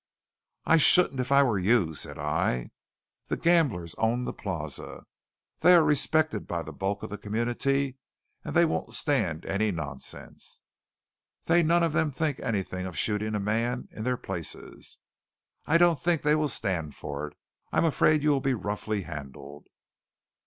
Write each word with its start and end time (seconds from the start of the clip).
"I 0.65 0.77
shouldn't, 0.77 1.19
if 1.19 1.31
I 1.31 1.43
were 1.43 1.59
you," 1.59 1.93
said 1.93 2.17
I. 2.17 2.71
"The 3.27 3.37
gamblers 3.37 3.93
own 3.99 4.23
the 4.23 4.33
Plaza; 4.33 5.05
they 5.59 5.75
are 5.75 5.83
respected 5.83 6.47
by 6.47 6.63
the 6.63 6.73
bulk 6.73 7.03
of 7.03 7.11
the 7.11 7.19
community; 7.19 7.97
and 8.43 8.55
they 8.55 8.65
won't 8.65 8.95
stand 8.95 9.45
any 9.45 9.69
nonsense. 9.69 10.61
They 11.45 11.61
none 11.61 11.83
of 11.83 11.93
them 11.93 12.09
think 12.09 12.39
anything 12.39 12.87
of 12.87 12.97
shooting 12.97 13.35
a 13.35 13.39
man 13.39 13.89
in 13.91 14.03
their 14.03 14.17
places. 14.17 14.97
I 15.67 15.77
don't 15.77 15.99
think 15.99 16.23
they 16.23 16.33
will 16.33 16.49
stand 16.49 16.95
for 16.95 17.27
it. 17.27 17.37
I 17.71 17.77
am 17.77 17.85
afraid 17.85 18.23
you 18.23 18.31
will 18.31 18.41
be 18.41 18.55
roughly 18.55 19.03
handled." 19.03 19.67